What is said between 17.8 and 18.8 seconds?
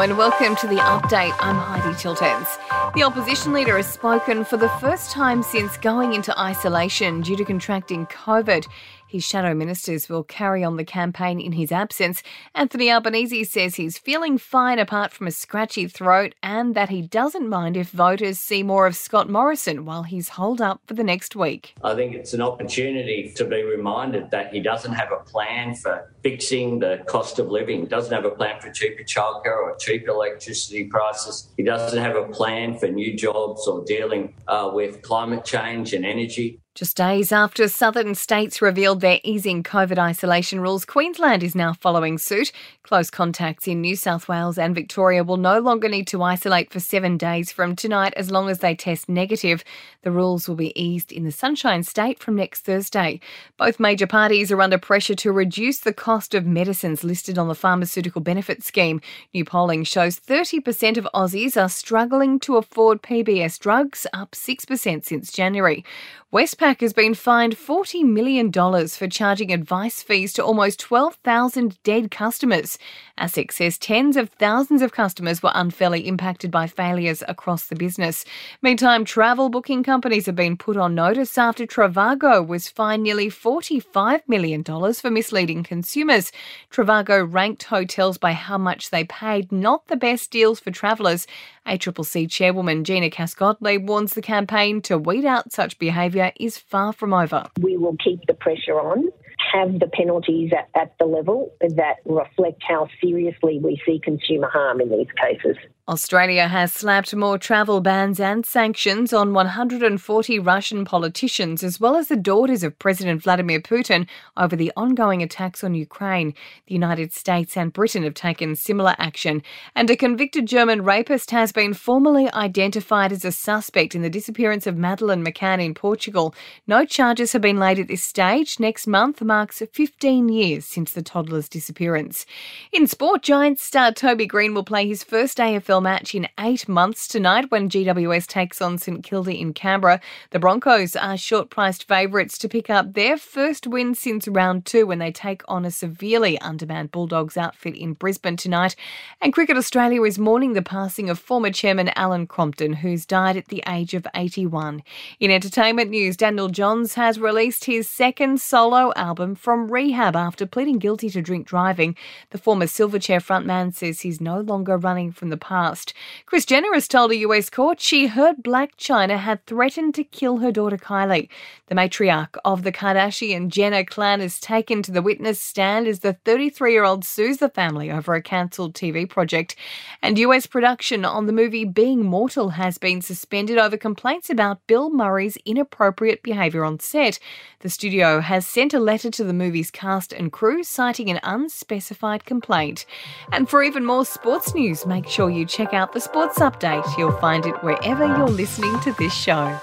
voters see